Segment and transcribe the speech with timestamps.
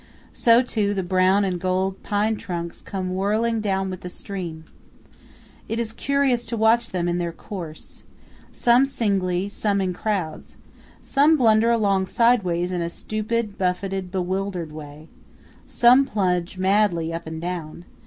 [0.33, 4.63] So, too, the brown and golden pine trunks come whirling down with the stream.
[5.69, 8.01] It is curious to watch them in their course.
[8.51, 10.57] Some come singly, some in crowds.
[11.03, 15.07] Some blunder along sideways in a stupid, buffeted, bewildered way.
[15.67, 17.85] Some plunge madly up and down.